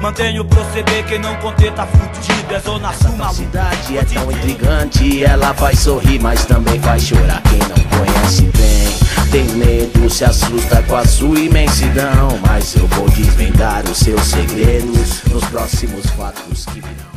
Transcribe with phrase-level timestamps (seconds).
[0.00, 2.54] Mantenho o proceder, quem não conter tá fudido.
[2.54, 3.34] É zona sul, A maluco.
[3.34, 7.42] cidade é tão intrigante, ela faz sorrir, mas também faz chorar.
[7.42, 12.38] Quem não conhece bem, tem medo, se assusta com a sua imensidão.
[12.46, 17.15] Mas eu vou desvendar os seus segredos nos próximos fatos que virão.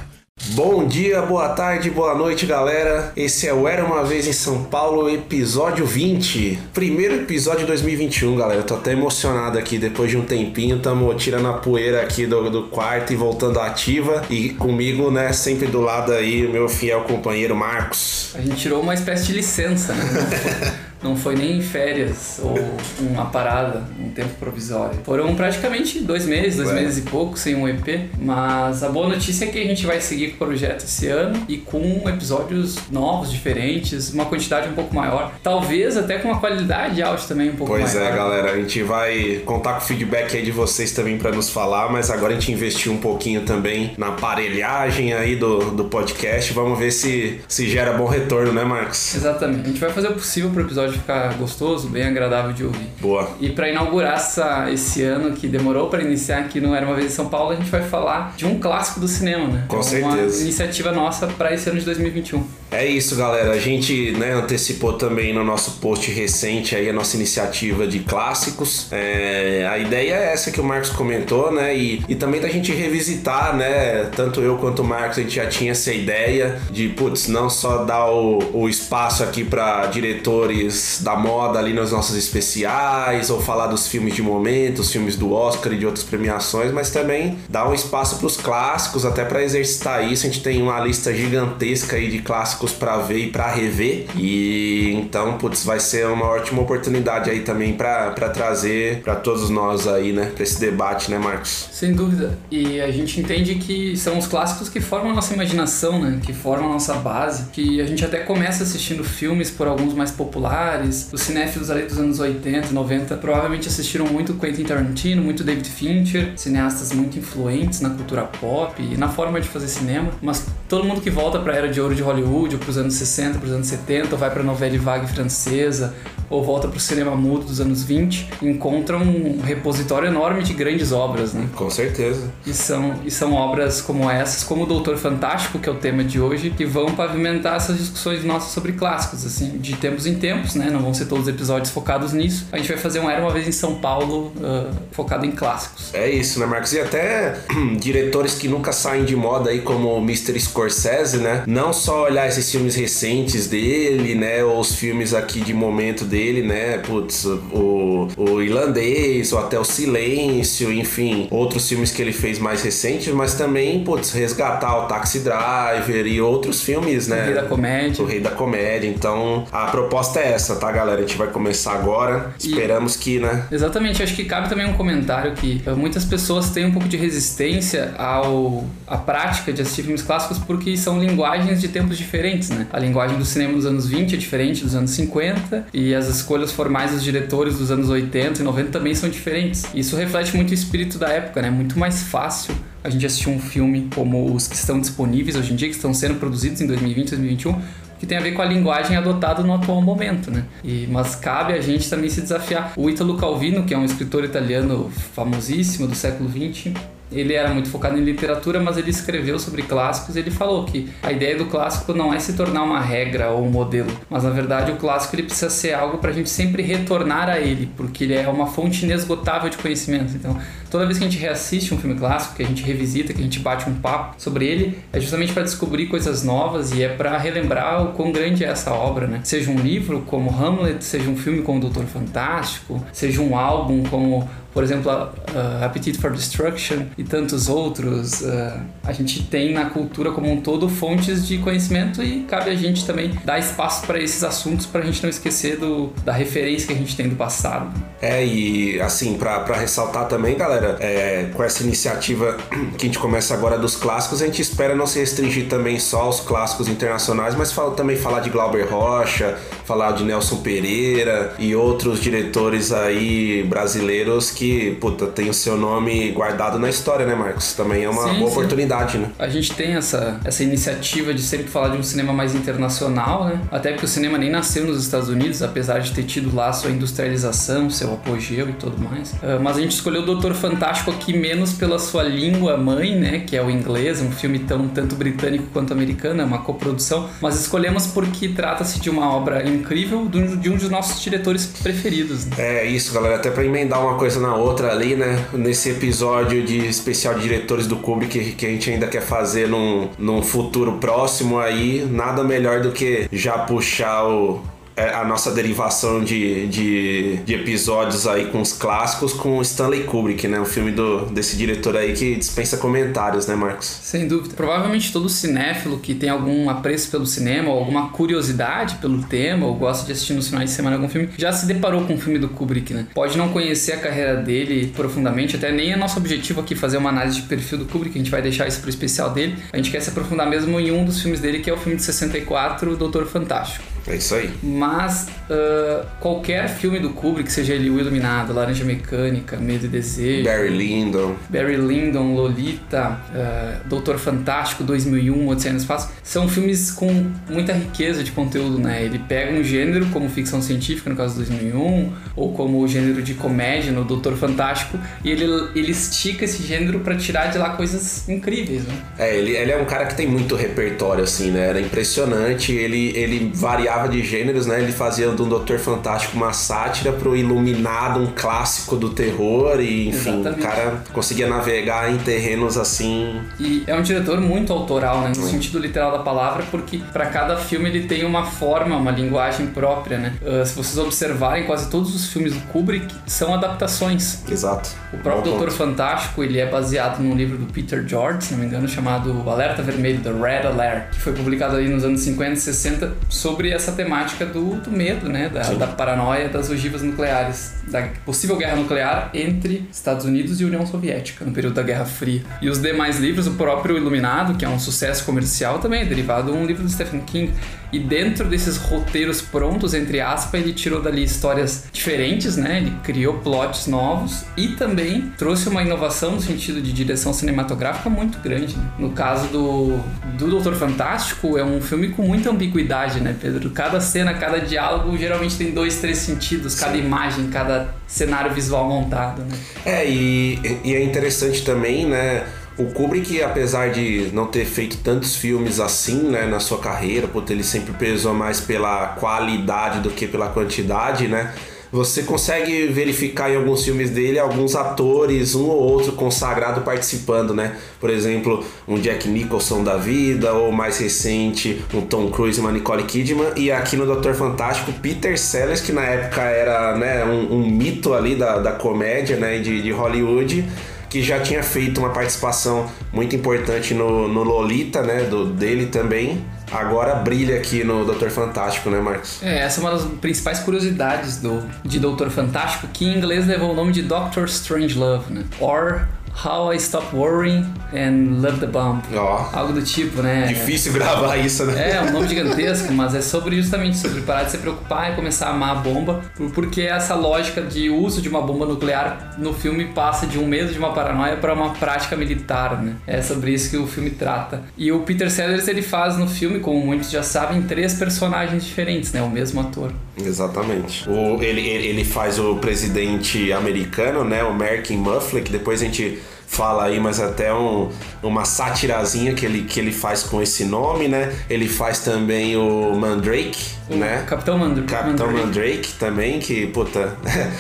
[0.54, 3.12] Bom dia, boa tarde, boa noite, galera.
[3.16, 6.58] Esse é o Era uma Vez em São Paulo, episódio 20.
[6.74, 8.64] Primeiro episódio de 2021, galera.
[8.64, 10.80] Tô até emocionado aqui depois de um tempinho.
[10.80, 14.24] Tamo tirando a poeira aqui do, do quarto e voltando à ativa.
[14.30, 18.32] E comigo, né, sempre do lado aí, o meu fiel companheiro Marcos.
[18.34, 20.80] A gente tirou uma espécie de licença, né?
[21.02, 22.56] Não foi, nem férias ou
[23.00, 25.00] uma parada, um tempo provisório.
[25.04, 26.76] Foram praticamente dois meses, dois Ué.
[26.82, 28.10] meses e pouco sem um EP.
[28.20, 31.46] Mas a boa notícia é que a gente vai seguir com o projeto esse ano
[31.48, 35.34] e com episódios novos, diferentes, uma quantidade um pouco maior.
[35.42, 38.12] Talvez até com uma qualidade de áudio também um pouco Pois maior.
[38.12, 38.52] é, galera.
[38.52, 42.10] A gente vai contar com o feedback aí de vocês também pra nos falar, mas
[42.10, 46.54] agora a gente investiu um pouquinho também na aparelhagem aí do, do podcast.
[46.54, 49.16] Vamos ver se, se gera bom retorno, né, Marcos?
[49.16, 49.62] Exatamente.
[49.62, 52.88] A gente vai fazer o possível pro episódio ficar gostoso, bem agradável de ouvir.
[53.00, 53.30] Boa.
[53.40, 57.12] E para inaugurar essa, esse ano que demorou para iniciar aqui no Era uma Vez
[57.12, 59.66] em São Paulo, a gente vai falar de um clássico do cinema, né?
[59.68, 60.42] Com Uma certeza.
[60.44, 62.44] iniciativa nossa para esse ano de 2021.
[62.72, 63.52] É isso, galera.
[63.52, 68.88] A gente né, antecipou também no nosso post recente aí a nossa iniciativa de clássicos.
[68.92, 71.76] É, a ideia é essa que o Marcos comentou, né?
[71.76, 74.10] E, e também da gente revisitar, né?
[74.16, 77.84] Tanto eu quanto o Marcos, a gente já tinha essa ideia de, putz, não só
[77.86, 83.68] dar o, o espaço aqui para diretores da moda ali nos nossos especiais, ou falar
[83.68, 87.68] dos filmes de momento, os filmes do Oscar e de outras premiações, mas também dar
[87.68, 90.28] um espaço para os clássicos, até para exercitar isso.
[90.28, 94.06] A gente tem uma lista gigantesca aí de clássicos para ver e para rever.
[94.16, 99.88] E então, putz, vai ser uma ótima oportunidade aí também para trazer para todos nós
[99.88, 101.70] aí, né, para esse debate, né, Marcos?
[101.72, 102.38] Sem dúvida.
[102.52, 106.20] E a gente entende que são os clássicos que formam a nossa imaginação, né?
[106.22, 107.46] Que formam a nossa base.
[107.52, 111.10] Que a gente até começa assistindo filmes por alguns mais populares.
[111.12, 116.34] Os cinéfilos ali dos anos 80, 90 provavelmente assistiram muito Quentin Tarantino, muito David Fincher,
[116.36, 120.12] cineastas muito influentes na cultura pop e na forma de fazer cinema.
[120.22, 123.40] Mas todo mundo que volta pra era de ouro de Hollywood, ou pros anos 60,
[123.40, 125.94] pros anos 70, ou vai pra novela vague francesa,
[126.30, 131.34] ou volta pro cinema mudo dos anos 20, encontra um repositório enorme de grandes obras,
[131.34, 131.48] né?
[131.56, 132.30] Com certeza.
[132.46, 136.04] E são, e são obras como essas, como o Doutor Fantástico, que é o tema
[136.04, 140.56] de hoje, que vão pavimentar essas discussões nossas sobre clássicos, assim, de tempos em tempos,
[140.56, 140.70] né?
[140.70, 142.48] Não vão ser todos episódios focados nisso.
[142.52, 145.94] A gente vai fazer um Era Uma Vez em São Paulo ah, focado em clássicos.
[145.94, 146.74] É isso, né, Marcos?
[146.74, 147.38] E até
[147.80, 150.40] diretores que nunca saem de moda aí, como o Mr.
[150.40, 151.44] Scorsese, né?
[151.48, 154.44] Não só olhar esses filmes recentes dele, né?
[154.44, 156.78] Ou os filmes aqui de momento dele, né?
[156.80, 162.62] Putz, o, o Irlandês, ou até o Silêncio, enfim, outros filmes que ele fez mais
[162.64, 167.22] recentes, mas também, putz, resgatar o Taxi Driver e outros filmes, né?
[167.22, 168.04] O Rei da Comédia.
[168.04, 168.88] O Rei da Comédia.
[168.88, 170.98] Então, a proposta é essa, tá, galera?
[171.00, 172.34] A gente vai começar agora.
[172.44, 173.46] E- Esperamos que, né?
[173.52, 176.98] Exatamente, acho que cabe também um comentário que eh, muitas pessoas têm um pouco de
[176.98, 182.66] resistência ao à prática de assistir filmes clássicos porque são linguagens de tempos diferentes, né?
[182.74, 186.52] A linguagem do cinema dos anos 20 é diferente dos anos 50 e as escolhas
[186.52, 189.66] formais dos diretores dos anos 80 e 90 também são diferentes.
[189.74, 191.50] Isso reflete muito o espírito da época, né?
[191.50, 195.56] Muito mais fácil a gente assistir um filme como os que estão disponíveis hoje em
[195.56, 197.62] dia, que estão sendo produzidos em 2020 2021,
[198.00, 200.46] que tem a ver com a linguagem adotada no atual momento, né?
[200.64, 202.74] E, mas cabe a gente também se desafiar.
[202.78, 206.74] O Italo Calvino, que é um escritor italiano famosíssimo do século XX,
[207.12, 210.90] ele era muito focado em literatura, mas ele escreveu sobre clássicos e ele falou que
[211.02, 214.30] a ideia do clássico não é se tornar uma regra ou um modelo, mas na
[214.30, 218.04] verdade o clássico ele precisa ser algo para a gente sempre retornar a ele, porque
[218.04, 220.14] ele é uma fonte inesgotável de conhecimento.
[220.16, 220.40] Então,
[220.70, 223.24] toda vez que a gente reassiste um filme clássico, que a gente revisita, que a
[223.24, 227.18] gente bate um papo sobre ele, é justamente para descobrir coisas novas e é para
[227.18, 229.22] relembrar o quão grande é essa obra, né?
[229.24, 234.28] Seja um livro como Hamlet, seja um filme como Doutor Fantástico, seja um álbum como
[234.54, 238.22] por exemplo, a Appetite for Destruction e tantos outros.
[238.22, 242.56] uh, a gente tem na cultura como um todo fontes de conhecimento e cabe a
[242.56, 246.68] gente também dar espaço para esses assuntos para a gente não esquecer do, da referência
[246.68, 247.72] que a gente tem do passado.
[248.02, 252.38] É, e assim, pra ressaltar também, galera, galera, é, com essa iniciativa
[252.78, 256.02] que a gente começa agora dos clássicos, a gente espera não se restringir também só
[256.02, 261.56] aos clássicos internacionais, mas fala, também falar de Glauber Rocha, falar de Nelson Pereira e
[261.56, 267.54] outros diretores aí brasileiros que, puta, tem o seu nome guardado na história, né, Marcos?
[267.54, 268.38] Também é uma Sim, boa sim.
[268.38, 269.10] oportunidade, né?
[269.18, 273.42] A gente tem essa, essa iniciativa de sempre falar de um cinema mais internacional, né?
[273.52, 276.72] Até porque o cinema nem nasceu nos Estados Unidos, apesar de ter tido lá sua
[276.72, 279.14] industrialização, seu apogeu e tudo mais.
[279.22, 283.24] Ah, mas a gente escolheu o Doutor Fantástico aqui menos pela sua língua mãe, né?
[283.26, 287.10] Que é o inglês, um filme tão tanto britânico quanto americano, é uma coprodução.
[287.22, 291.46] Mas escolhemos porque trata-se de uma obra incrível de um, de um dos nossos diretores
[291.46, 292.28] preferidos.
[292.38, 293.16] É isso, galera.
[293.16, 295.26] Até pra emendar uma coisa na outra ali, né?
[295.34, 299.48] Nesse episódio de especial de diretores do Kubrick que, que a gente ainda quer fazer
[299.48, 304.42] num, num futuro próximo aí, nada melhor do que já puxar o.
[304.80, 309.84] é, A nossa derivação de, de, de episódios aí com os clássicos com o Stanley
[309.84, 310.40] Kubrick, né?
[310.40, 313.68] Um filme do, desse diretor aí que dispensa comentários, né, Marcos?
[313.68, 314.36] Sem dúvida.
[314.36, 319.56] Provavelmente todo cinéfilo que tem algum apreço pelo cinema ou alguma curiosidade pelo tema ou
[319.56, 322.18] gosta de assistir nos finais de semana algum filme, já se deparou com um filme
[322.18, 322.88] do Kubrick, né?
[322.94, 326.90] Pode não conhecer a carreira dele profundamente, até nem é nosso objetivo aqui fazer uma
[326.90, 329.36] análise de perfil do Kubrick, a gente vai deixar isso pro especial dele.
[329.52, 331.76] A gente quer se aprofundar mesmo em um dos filmes dele, que é o filme
[331.76, 333.79] de 64, Doutor Fantástico.
[333.90, 334.30] É isso aí.
[334.44, 340.24] Mas ah, qualquer filme do Kubrick, seja ele O Iluminado, Laranja Mecânica, Medo e Desejo,
[340.24, 341.16] Barry Lyndon.
[341.30, 348.04] Barry Lyndon, Lolita, eh, Doutor Fantástico, 2001, Odisseia no Espaço, são filmes com muita riqueza
[348.04, 348.84] de conteúdo, né?
[348.84, 353.02] Ele pega um gênero como ficção científica, no caso do 2001, ou como o gênero
[353.02, 355.26] de comédia no Doutor Fantástico, e ele,
[355.56, 358.74] ele estica esse gênero pra tirar de lá coisas incríveis, né?
[358.98, 361.50] É, ele, ele é um cara que tem muito repertório, assim, né?
[361.50, 362.52] Era impressionante.
[362.52, 364.62] Ele, ele variava de gêneros, né?
[364.62, 369.60] Ele fazia do Doutor Fantástico uma sátira pro Iluminado, um clássico do terror.
[369.60, 370.40] E, enfim, Exatamente.
[370.40, 373.22] o cara conseguia navegar em terrenos assim.
[373.40, 375.12] E é um diretor muito autoral, né?
[375.16, 379.48] No sentido literal da palavra, porque para cada filme ele tem uma forma, uma linguagem
[379.48, 380.14] própria, né?
[380.26, 384.24] Ah, se vocês observarem, quase todos os filmes do Kubrick são adaptações.
[384.30, 384.70] Exato.
[384.94, 385.58] O próprio Bom Doutor ponto.
[385.58, 389.62] Fantástico, ele é baseado num livro do Peter George, se não me engano, chamado Alerta
[389.62, 393.69] Vermelho, The Red Alert, que foi publicado ali nos anos 50 e 60 sobre essa
[393.72, 395.30] temática do, do medo, né?
[395.30, 400.66] Da, da paranoia das ogivas nucleares, da possível guerra nuclear entre Estados Unidos e União
[400.66, 402.22] Soviética, no período da Guerra Fria.
[402.42, 406.32] E os demais livros, o próprio Iluminado, que é um sucesso comercial, também é derivado
[406.32, 407.34] de um livro do Stephen King.
[407.72, 412.58] E dentro desses roteiros prontos, entre aspas, ele tirou dali histórias diferentes, né?
[412.58, 418.20] Ele criou plots novos e também trouxe uma inovação no sentido de direção cinematográfica muito
[418.20, 418.58] grande.
[418.58, 418.72] né?
[418.78, 419.80] No caso do,
[420.18, 423.50] do Doutor Fantástico, é um filme com muita ambiguidade, né, Pedro?
[423.52, 429.24] Cada cena, cada diálogo geralmente tem dois, três sentidos, cada imagem, cada cenário visual montado,
[429.24, 429.38] né?
[429.66, 432.24] É, e, e é interessante também, né?
[432.60, 437.32] O Kubrick, apesar de não ter feito tantos filmes assim, né, na sua carreira, porque
[437.32, 441.34] ele sempre prezou mais pela qualidade do que pela quantidade, né?
[441.72, 447.56] Você consegue verificar em alguns filmes dele alguns atores, um ou outro consagrado participando, né?
[447.80, 452.52] Por exemplo, um Jack Nicholson da vida, ou mais recente, um Tom Cruise e uma
[452.52, 453.32] Nicole Kidman.
[453.38, 457.94] E aqui no Doutor Fantástico, Peter Sellers, que na época era né, um, um mito
[457.94, 460.46] ali da, da comédia né, de, de Hollywood
[460.90, 466.26] que já tinha feito uma participação muito importante no, no Lolita, né, do, dele também.
[466.52, 469.22] Agora brilha aqui no Doutor Fantástico, né, Marcos?
[469.22, 473.52] É, essa é uma das principais curiosidades do, de Doutor Fantástico, que em inglês levou
[473.52, 475.26] o nome de Doctor Strangelove, né?
[475.40, 475.88] Or
[476.26, 478.82] How I Stop Worrying and Love the Bomb.
[478.94, 480.28] Ó, Algo do tipo, né?
[480.28, 481.72] difícil gravar isso, né?
[481.78, 485.28] É, um nome gigantesco, mas é sobre justamente sobre parar de se preocupar e começar
[485.28, 489.34] a amar a bomba, por- porque essa lógica de uso de uma bomba nuclear no
[489.34, 492.74] filme passa de um medo de uma paranoia para uma prática militar, né?
[492.88, 494.42] É sobre isso que o filme trata.
[494.58, 498.92] E o Peter Sellers ele faz no filme, como muitos já sabem, três personagens diferentes,
[498.92, 499.02] né?
[499.02, 499.72] O mesmo ator.
[500.04, 500.90] Exatamente.
[500.90, 504.24] O, ele, ele, faz o presidente americano, né?
[504.24, 507.70] O Merkin Muffley, que depois a gente fala aí, mas até um,
[508.04, 511.14] uma satirazinha que ele, que ele faz com esse nome, né?
[511.30, 514.04] Ele faz também o Mandrake, né?
[514.08, 515.26] Capitão Mandr Capitão Mandrake.
[515.26, 516.96] Mandrake também, que, puta,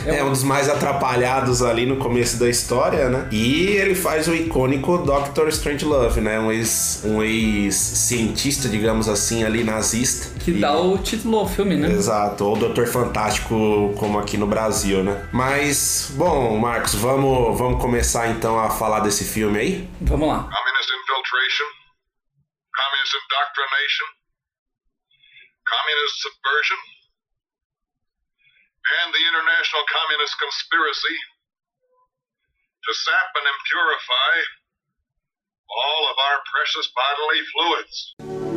[0.05, 3.27] É é um- um dos mais atrapalhados ali no começo da história, né?
[3.31, 5.47] E ele faz o icônico Dr.
[5.49, 6.39] Strangelove, né?
[6.39, 10.27] Um ex- um ex-cientista, digamos assim, ali nazista.
[10.39, 11.91] Que E- dá o título ao filme, né?
[11.91, 15.17] Exato, ou Doutor Fantástico, como aqui no Brasil, né?
[15.31, 19.73] Mas, bom, Marcos, vamos, vamos começar então a falar desse filme aí?
[19.99, 20.47] Vamos lá.
[20.47, 21.67] communist infiltration,
[22.71, 24.07] communist indoctrination,
[25.67, 26.79] communist subversion,
[29.03, 31.17] and the international communist conspiracy
[32.87, 34.33] to sap and impurify
[35.67, 38.48] all of our precious bodily fluids.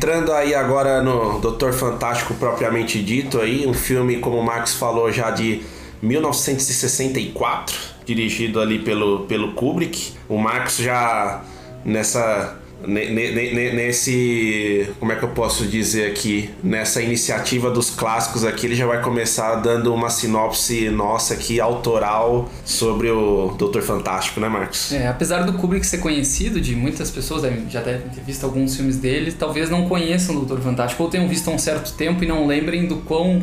[0.00, 5.12] Entrando aí agora no Doutor Fantástico propriamente dito aí, um filme como o Marcos falou
[5.12, 5.60] já de
[6.00, 7.76] 1964,
[8.06, 10.14] dirigido ali pelo, pelo Kubrick.
[10.26, 11.42] O Marcos já
[11.84, 17.90] nessa ne- ne- ne- nesse como é que eu posso dizer aqui nessa iniciativa dos
[17.90, 23.82] clássicos aqui ele já vai começar dando uma sinopse nossa aqui autoral sobre o Doutor
[23.82, 28.22] Fantástico né Marcos É, apesar do Kubrick ser conhecido de muitas pessoas, já devem ter
[28.22, 31.58] visto alguns filmes dele, talvez não conheçam o Doutor Fantástico ou tenham visto há um
[31.58, 33.42] certo tempo e não lembrem do quão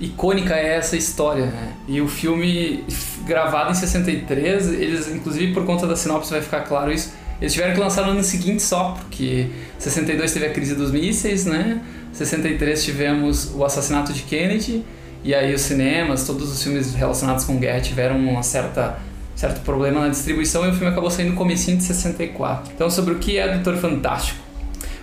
[0.00, 1.46] icônica é essa história.
[1.46, 1.72] né?
[1.88, 2.84] E o filme,
[3.24, 7.74] gravado em 63, eles, inclusive por conta da sinopse vai ficar claro isso, eles tiveram
[7.74, 11.80] que lançar no ano seguinte só, porque 62 teve a crise dos mísseis, né?
[12.12, 14.84] 63 tivemos o assassinato de Kennedy,
[15.22, 18.98] e aí os cinemas, todos os filmes relacionados com guerra tiveram uma certa
[19.34, 22.72] certo problema na distribuição e o filme acabou saindo no comecinho de 64.
[22.74, 24.38] Então, sobre o que é Doutor Fantástico?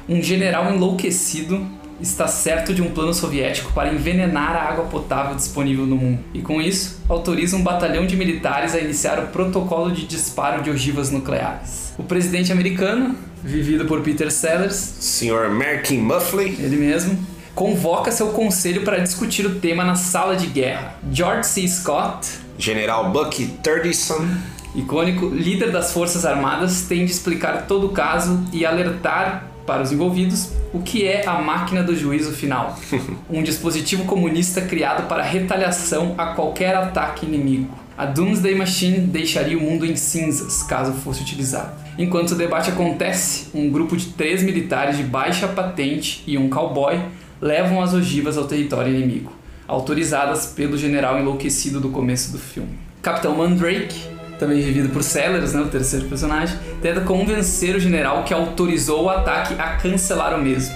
[0.09, 1.63] Um general enlouquecido
[2.03, 6.19] está certo de um plano soviético para envenenar a água potável disponível no mundo.
[6.33, 10.69] E com isso, autoriza um batalhão de militares a iniciar o protocolo de disparo de
[10.69, 11.93] ogivas nucleares.
[11.97, 17.17] O presidente americano, vivido por Peter Sellers, senhor Merkin Muffley ele mesmo,
[17.55, 20.95] convoca seu conselho para discutir o tema na sala de guerra.
[21.11, 21.67] George C.
[21.67, 24.27] Scott, General Bucky Turdison
[24.75, 29.91] icônico líder das Forças Armadas, tem de explicar todo o caso e alertar para os
[29.91, 32.77] envolvidos o que é a máquina do juízo final,
[33.29, 37.83] um dispositivo comunista criado para retaliação a qualquer ataque inimigo.
[37.95, 41.71] A Doomsday Machine deixaria o mundo em cinzas caso fosse utilizado.
[41.97, 46.99] Enquanto o debate acontece, um grupo de três militares de baixa patente e um cowboy
[47.39, 49.31] levam as ogivas ao território inimigo,
[49.67, 52.79] autorizadas pelo general enlouquecido do começo do filme.
[53.03, 58.33] Capitão Mandrake, também vivido por Sellers, né, o terceiro personagem, tenta convencer o general que
[58.33, 60.75] autorizou o ataque a cancelar o mesmo.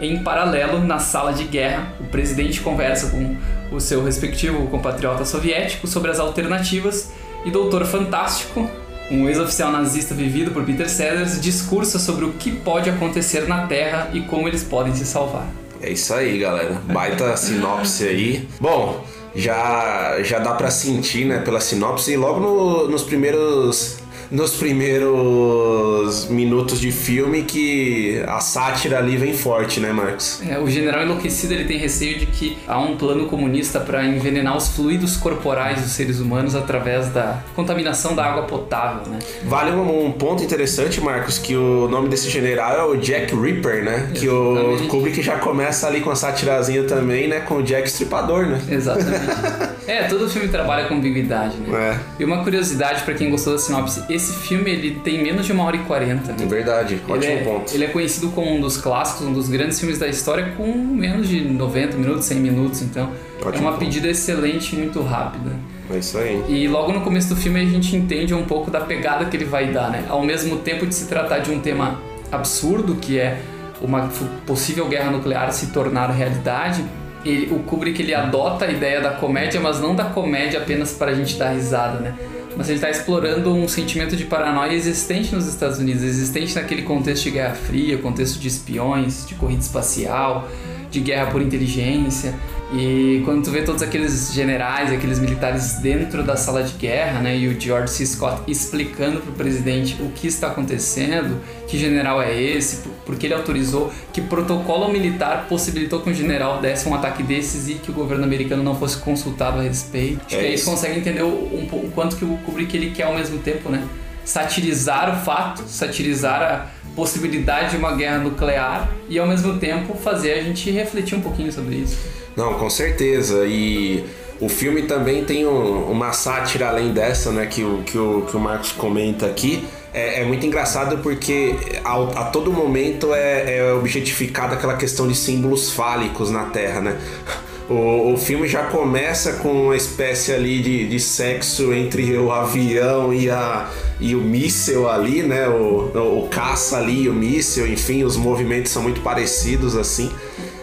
[0.00, 3.36] Em paralelo, na sala de guerra, o presidente conversa com
[3.74, 7.12] o seu respectivo compatriota soviético sobre as alternativas
[7.44, 8.68] e Doutor Fantástico,
[9.10, 14.10] um ex-oficial nazista vivido por Peter Sellers, discursa sobre o que pode acontecer na Terra
[14.12, 15.46] e como eles podem se salvar.
[15.80, 16.80] É isso aí, galera.
[16.86, 18.48] Baita sinopse aí.
[18.58, 22.12] Bom, já já dá pra sentir, né, pela sinopse.
[22.12, 23.96] E logo no- nos primeiros
[24.30, 30.40] nos primeiros minutos de filme que a sátira ali vem forte, né, Marcos?
[30.48, 34.56] É, o general enlouquecido ele tem receio de que há um plano comunista para envenenar
[34.56, 39.18] os fluidos corporais dos seres humanos através da contaminação da água potável, né?
[39.44, 43.84] Vale um, um ponto interessante, Marcos, que o nome desse general é o Jack Ripper,
[43.84, 44.10] né?
[44.14, 44.88] Que o Exatamente.
[44.88, 47.40] Kubrick já começa ali com a satirazinha também, né?
[47.40, 48.60] Com o Jack Stripador, né?
[48.68, 49.24] Exatamente.
[49.86, 51.98] é, todo filme trabalha com ambiguidade, né?
[52.18, 55.52] É, E uma curiosidade para quem gostou da sinopse, esse filme ele tem menos de
[55.52, 56.32] uma hora e quarenta.
[56.32, 56.46] é Né?
[56.46, 56.94] verdade.
[56.94, 57.74] Ele Ótimo é, ponto.
[57.74, 61.28] ele é conhecido como um dos clássicos, um dos grandes filmes da história, com menos
[61.28, 63.10] de 90 minutos, 100 minutos, então
[63.42, 63.80] é Ótimo uma ponto.
[63.84, 65.50] pedida excelente, muito rápida.
[65.92, 66.42] É isso aí.
[66.48, 69.44] E logo no começo do filme a gente entende um pouco da pegada que ele
[69.44, 70.04] vai dar, né?
[70.08, 72.00] Ao mesmo tempo de se tratar de um tema
[72.32, 73.38] absurdo, que é
[73.82, 74.08] uma
[74.46, 76.82] possível guerra nuclear se tornar realidade,
[77.24, 81.10] ele, o Kubrick ele adota a ideia da comédia, mas não da comédia apenas para
[81.10, 82.14] a gente dar risada, né?
[82.56, 87.24] Mas ele está explorando um sentimento de paranoia existente nos Estados Unidos, existente naquele contexto
[87.24, 90.48] de Guerra Fria, contexto de espiões, de corrida espacial,
[90.90, 92.34] de guerra por inteligência.
[92.76, 97.36] E quando tu vê todos aqueles generais, aqueles militares dentro da sala de guerra, né,
[97.36, 98.04] e o George C.
[98.04, 103.34] Scott explicando pro presidente o que está acontecendo, que general é esse, por, que ele
[103.34, 107.94] autorizou, que protocolo militar possibilitou que um general desse um ataque desses e que o
[107.94, 110.20] governo americano não fosse consultado a respeito.
[110.26, 110.64] Acho É que aí isso.
[110.68, 113.86] consegue entender o, um, o quanto que o Kubrick ele quer ao mesmo tempo, né?
[114.24, 116.66] Satirizar o fato, satirizar a
[116.96, 121.52] possibilidade de uma guerra nuclear e ao mesmo tempo fazer a gente refletir um pouquinho
[121.52, 122.23] sobre isso.
[122.36, 123.44] Não, com certeza.
[123.46, 124.04] E
[124.40, 127.46] o filme também tem um- uma sátira além dessa, né?
[127.46, 129.64] Que o, que o, que o Marcos comenta aqui.
[129.92, 135.14] É, é muito engraçado porque ao- a, todo momento é, é objetificada aquela questão de
[135.14, 136.98] símbolos fálicos na Terra, né?
[137.66, 143.10] O, o filme já começa com uma espécie ali de, de sexo entre o avião
[143.10, 145.48] e, a, e o míssel ali, né?
[145.48, 150.10] O, o, o caça ali o míssel, enfim, os movimentos são muito parecidos assim.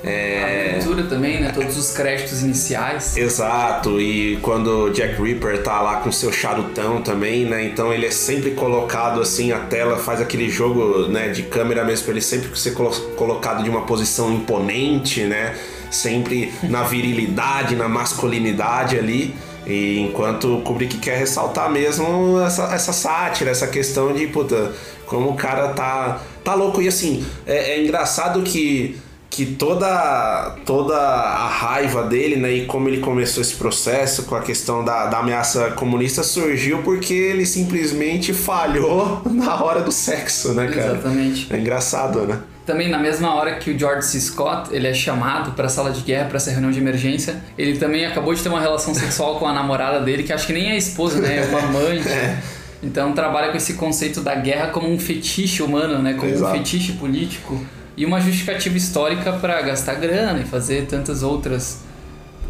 [0.03, 1.51] É, Abertura também, né?
[1.53, 3.15] Todos os créditos iniciais.
[3.15, 7.63] Exato, e quando o Jack Reaper tá lá com seu charutão também, né?
[7.65, 12.05] Então ele é sempre colocado assim, a tela faz aquele jogo né, de câmera mesmo,
[12.05, 15.55] pra ele sempre ser colo- colocado de uma posição imponente, né?
[15.91, 19.35] Sempre na virilidade, na masculinidade ali.
[19.67, 24.73] E enquanto o Kubrick quer ressaltar mesmo essa, essa sátira, essa questão de, puta,
[25.05, 26.81] como o cara tá, tá louco.
[26.81, 28.97] E assim, é, é engraçado que
[29.31, 34.41] que toda toda a raiva dele, né, e como ele começou esse processo com a
[34.41, 40.67] questão da, da ameaça comunista surgiu porque ele simplesmente falhou na hora do sexo, né,
[40.67, 40.91] cara?
[40.91, 41.47] Exatamente.
[41.49, 42.39] É engraçado, né?
[42.65, 44.19] Também na mesma hora que o George C.
[44.19, 47.77] Scott ele é chamado para a sala de guerra para essa reunião de emergência, ele
[47.79, 50.69] também acabou de ter uma relação sexual com a namorada dele, que acho que nem
[50.69, 51.37] é a esposa, né?
[51.37, 52.07] É uma amante.
[52.83, 56.15] Então trabalha com esse conceito da guerra como um fetiche humano, né?
[56.15, 56.51] Como Exato.
[56.51, 57.63] um fetiche político
[58.01, 61.81] e uma justificativa histórica para gastar grana e fazer tantas outras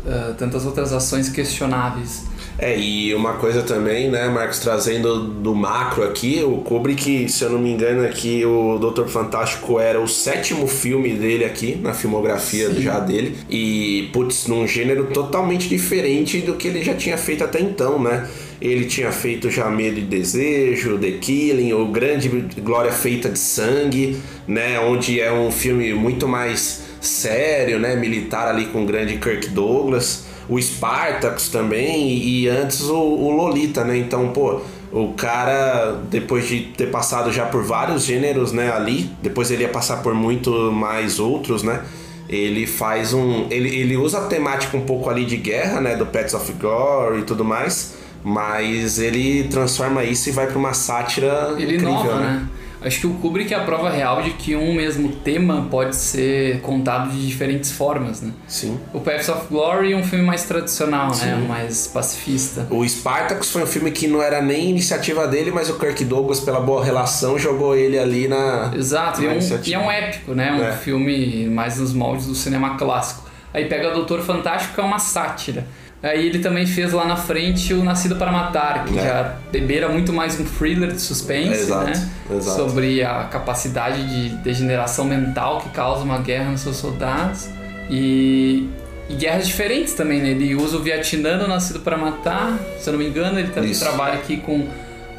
[0.07, 2.23] ah, tantas outras ações questionáveis.
[2.57, 7.49] É, e uma coisa também, né, Marcos, trazendo do macro aqui, o Kubrick, se eu
[7.49, 12.71] não me engano aqui, o Doutor Fantástico era o sétimo filme dele aqui, na filmografia
[12.73, 17.59] já dele, e, putz, num gênero totalmente diferente do que ele já tinha feito até
[17.59, 18.27] então, né?
[18.61, 22.29] Ele tinha feito já Medo e Desejo, The Killing, o Grande
[22.61, 28.65] Glória Feita de Sangue, né, onde é um filme muito mais sério, né, militar ali
[28.65, 33.97] com o grande Kirk Douglas o Spartacus também e, e antes o, o Lolita, né?
[33.97, 34.59] Então, pô,
[34.91, 39.69] o cara, depois de ter passado já por vários gêneros, né, ali, depois ele ia
[39.69, 41.81] passar por muito mais outros, né?
[42.27, 43.47] Ele faz um.
[43.49, 45.95] Ele, ele usa a temática um pouco ali de guerra, né?
[45.95, 47.95] Do Pets of Gore e tudo mais.
[48.23, 52.29] Mas ele transforma isso e vai pra uma sátira Ele incrível, inova, né?
[52.31, 52.47] né?
[52.83, 56.61] Acho que o Kubrick é a prova real de que um mesmo tema pode ser
[56.61, 58.31] contado de diferentes formas, né?
[58.47, 58.79] Sim.
[58.91, 61.45] O Paths of Glory é um filme mais tradicional, né?
[61.47, 62.65] Mais pacifista.
[62.71, 66.39] O Spartacus foi um filme que não era nem iniciativa dele, mas o Kirk Douglas,
[66.39, 68.71] pela boa relação, jogou ele ali na.
[68.75, 70.51] Exato, e é, na um, e é um épico, né?
[70.51, 70.71] Um É.
[70.71, 73.29] filme mais nos moldes do cinema clássico.
[73.53, 75.65] Aí pega Doutor Fantástico, que é uma sátira.
[76.03, 79.03] Aí ele também fez lá na frente o Nascido para Matar, que É.
[79.03, 82.09] já bebeira muito mais um thriller de suspense, Exato, né?
[82.31, 82.57] exato.
[82.57, 87.49] Sobre a capacidade de degeneração mental que causa uma guerra nos seus soldados.
[87.87, 88.67] E,
[89.09, 90.29] e guerras diferentes também, né?
[90.29, 93.69] Ele usa o Vietnã no Nascido para Matar, se eu não me engano, ele também
[93.71, 93.83] Isso.
[93.83, 94.65] trabalha aqui com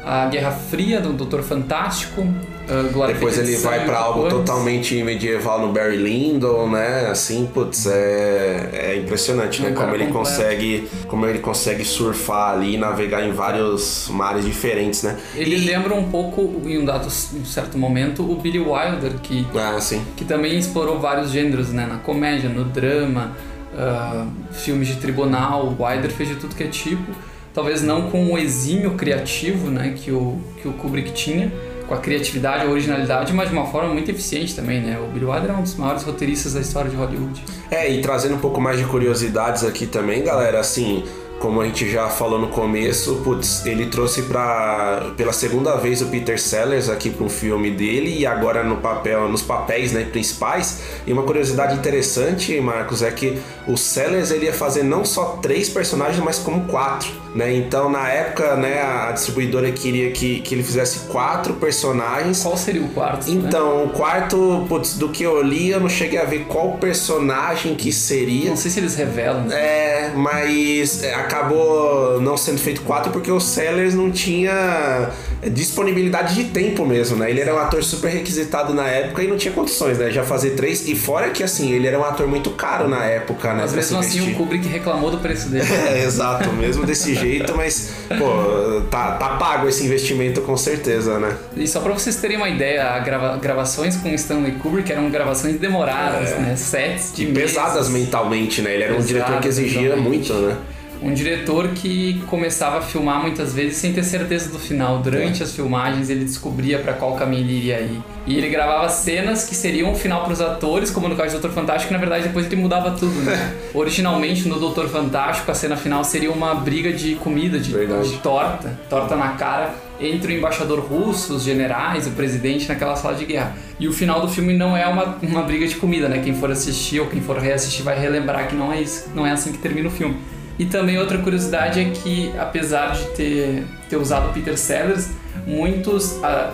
[0.05, 2.27] a Guerra Fria do Doutor Fantástico.
[2.69, 7.07] Uh, Depois ele vai pra algo totalmente medieval no Barry Lyndon, né?
[7.09, 9.69] Assim, putz, é, é impressionante, né?
[9.69, 10.13] Um Como ele completo.
[10.13, 15.17] consegue, como ele consegue surfar ali e navegar em vários mares diferentes, né?
[15.35, 15.65] Ele e...
[15.65, 19.77] lembra um pouco, em um dado um certo momento, o Billy Wilder, que, Ah,
[20.15, 21.85] que também explorou vários gêneros, né?
[21.85, 23.31] Na comédia, no drama,
[23.77, 25.75] ah, filmes de tribunal.
[25.77, 27.11] O Wilder fez de tudo que é tipo.
[27.53, 29.93] Talvez não com o exímio criativo, né?
[29.95, 31.51] Que o, que o Kubrick tinha.
[31.87, 34.97] Com a criatividade, a originalidade, mas de uma forma muito eficiente também, né?
[34.99, 37.43] O Billy Wilder é um dos maiores roteiristas da história de Hollywood.
[37.69, 41.03] É, e trazendo um pouco mais de curiosidades aqui também, galera, assim,
[41.39, 46.05] como a gente já falou no começo, putz, ele trouxe pra, pela segunda vez o
[46.05, 50.81] Peter Sellers aqui para um filme dele e agora no papel, nos papéis né, principais.
[51.05, 55.67] E uma curiosidade interessante, Marcos, é que o Sellers ele ia fazer não só três
[55.69, 57.53] personagens, mas como quatro, né?
[57.53, 62.41] Então na época, né, a distribuidora queria que, que ele fizesse quatro personagens.
[62.41, 63.29] Qual seria o quarto?
[63.29, 63.47] né?
[63.47, 67.75] Então, o quarto, putz, do que eu li, eu não cheguei a ver qual personagem
[67.75, 68.49] que seria.
[68.49, 69.41] Não sei se eles revelam.
[69.43, 69.55] né?
[69.55, 75.09] É, mas é, acabou não sendo feito quatro porque o Sellers não tinha
[75.51, 77.29] disponibilidade de tempo mesmo, né?
[77.29, 80.09] Ele era um ator super requisitado na época e não tinha condições, né?
[80.11, 80.87] Já fazer três.
[80.87, 83.61] E fora que, assim, ele era um ator muito caro na época, né?
[83.61, 84.37] Mas mesmo assim o vestir.
[84.37, 85.63] Kubrick reclamou do preço dele.
[85.93, 91.35] É, exato, mesmo desse jeito, mas, pô, tá, tá pago esse investimento com certeza, né?
[91.57, 95.57] E só pra vocês terem uma ideia, a grava- gravações com Stanley Kubrick eram gravações
[95.59, 96.55] demoradas, né?
[96.55, 97.29] Sets de É.
[97.29, 98.05] E pesadas meses.
[98.05, 98.73] mentalmente, né?
[98.73, 100.31] Ele era um Pesadas, diretor que exigia mentalmente.
[100.31, 100.55] muito, né?
[101.03, 104.99] Um diretor que começava a filmar muitas vezes sem ter certeza do final.
[104.99, 105.43] Durante É.
[105.43, 108.01] as filmagens ele descobria pra qual caminho ele iria ir.
[108.25, 111.51] E ele gravava cenas que seriam o final pros atores, como no caso do Doutor
[111.53, 113.53] Fantástico, que na verdade depois ele mudava tudo, né?
[113.75, 118.79] Originalmente no Doutor Fantástico a cena final seria uma briga de comida, de, de torta,
[118.89, 123.55] torta na cara, entre o embaixador russo, os generais, o presidente naquela sala de guerra.
[123.77, 126.21] E o final do filme não é uma, uma briga de comida, né?
[126.23, 129.31] Quem for assistir ou quem for reassistir vai relembrar que não é isso, não é
[129.31, 130.15] assim que termina o filme.
[130.59, 135.09] E também outra curiosidade é que, apesar de ter, ter usado Peter Sellers,
[135.47, 136.53] muitos, ah,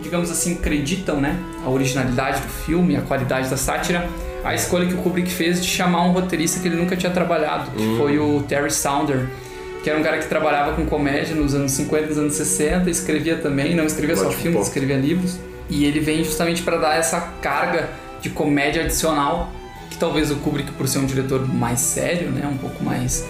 [0.00, 4.08] digamos assim, acreditam né, a originalidade do filme, a qualidade da sátira
[4.44, 7.70] a escolha que o Kubrick fez de chamar um roteirista que ele nunca tinha trabalhado,
[7.70, 7.96] que Hum.
[7.96, 9.28] foi o Terry Sounder,
[9.82, 12.90] que era um cara que trabalhava com comédia nos anos 50 e nos anos 60,
[12.90, 14.66] escrevia também, não escrevia só filmes, ponto.
[14.66, 15.38] escrevia livros.
[15.70, 17.88] E ele vem justamente para dar essa carga
[18.20, 19.50] de comédia adicional,
[20.02, 23.24] talvez o Kubrick, por ser um diretor mais sério, né, um pouco mais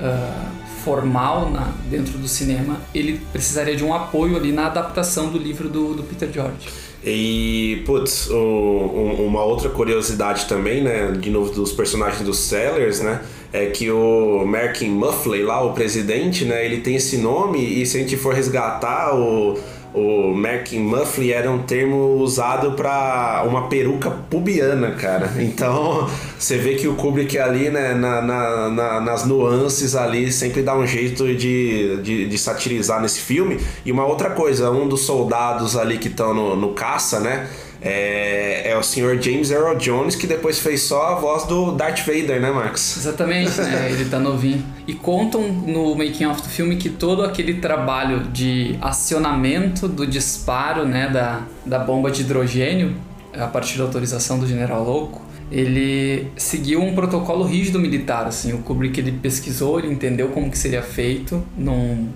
[0.00, 0.50] ah,
[0.84, 5.68] formal na, dentro do cinema, ele precisaria de um apoio ali na adaptação do livro
[5.68, 6.68] do, do Peter George.
[7.04, 13.00] E, putz, o- um- uma outra curiosidade também, né, de novo dos personagens dos Sellers,
[13.00, 13.20] né,
[13.52, 17.96] é que o Merkin Muffley lá, o presidente, né, ele tem esse nome e se
[17.96, 19.56] a gente for resgatar o,
[19.94, 25.32] o Merkin Muffley era um termo usado para uma peruca pubiana, cara.
[25.38, 30.62] Então, você vê que o Kubrick ali, né, na, na- na- nas nuances ali, sempre
[30.62, 33.58] dá um jeito de, de, de satirizar nesse filme.
[33.84, 37.46] E uma outra coisa, um dos soldados ali que estão no, no caça, né,
[37.80, 42.40] é, o senhor James Earl Jones, que depois fez só a voz do Darth Vader,
[42.40, 42.96] né, Marcos?
[42.96, 43.90] Exatamente, né?
[43.92, 44.64] Ele tá novinho.
[44.86, 50.84] E contam no making of do filme que todo aquele trabalho de acionamento do disparo,
[50.84, 52.94] né, da, da bomba de hidrogênio,
[53.32, 58.52] a partir da autorização do General Louco, ele seguiu um protocolo rígido militar, assim.
[58.52, 62.08] O Kubrick ele pesquisou, ele entendeu como que seria feito num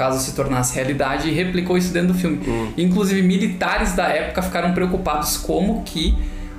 [0.00, 2.38] caso se tornasse realidade e replicou isso dentro do filme.
[2.76, 6.14] Inclusive militares da época ficaram preocupados como que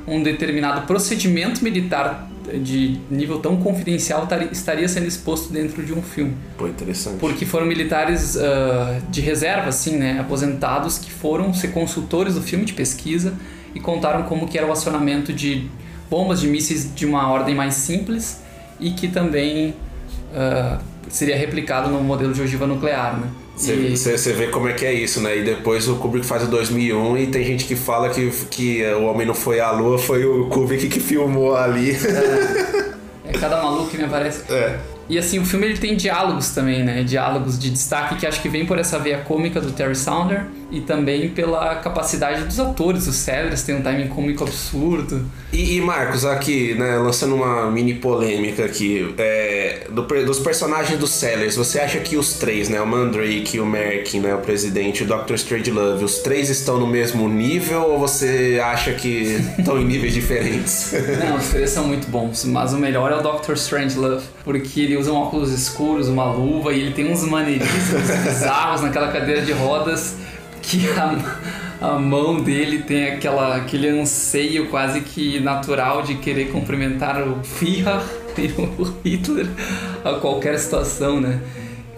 [0.08, 2.28] um determinado procedimento militar
[2.64, 6.34] de nível tão confidencial tari- estaria sendo exposto dentro de um filme.
[6.58, 7.18] Pô, interessante.
[7.20, 10.20] Porque foram militares ah, de reserva, assim, né?
[10.20, 13.34] Aposentados que foram ser consultores do filme de pesquisa
[13.74, 15.70] e contaram como que era o acionamento de
[16.10, 18.42] bombas de mísseis de uma ordem mais simples
[18.80, 19.74] e que também
[20.36, 20.80] ah,
[21.12, 23.28] seria replicado no modelo de ogiva nuclear, né?
[23.56, 25.38] Você vê como é que é isso, né?
[25.38, 29.04] E depois o Kubrick faz o 2001 e tem gente que fala que, que o
[29.04, 31.96] Homem Não Foi à Lua, foi o Kubrick que filmou ali.
[33.24, 34.52] É cada maluco que me aparece.
[34.52, 34.78] É.
[35.08, 37.04] E assim, o filme ele tem diálogos também, né?
[37.04, 40.80] Diálogos de destaque que acho que vem por essa veia cômica do Terry Sounder e
[40.80, 43.08] também pela capacidade dos atores.
[43.08, 45.26] Os Sellers têm um timing cômico absurdo.
[45.52, 51.12] E, e, Marcos, aqui, né, lançando uma mini polêmica aqui, é, do dos personagens dos
[51.12, 55.06] Sellers, você acha que os três, né, o Mandrake, o Merkin, né, o presidente, o
[55.06, 55.34] Dr.
[55.36, 60.94] Strangelove, os três estão no mesmo nível ou você acha que estão em níveis diferentes?
[61.20, 63.54] Não, os três são muito bons, mas o melhor é o Dr.
[63.54, 68.82] Strangelove, porque ele usa um óculos escuros, uma luva e ele tem uns maneirismos bizarros
[68.82, 70.16] naquela cadeira de rodas
[70.62, 77.22] que a, a mão dele tem aquela, aquele anseio quase que natural de querer cumprimentar
[77.28, 78.02] o Führer
[78.38, 79.48] e o Hitler
[80.04, 81.42] a qualquer situação, né?